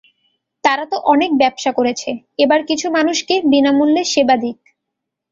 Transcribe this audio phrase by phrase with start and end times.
[0.63, 2.09] তারা তো অনেক ব্যবসা করেছে,
[2.39, 4.59] এবার কিছু মানুষকে বিনা মূল্যে সেবা দিক।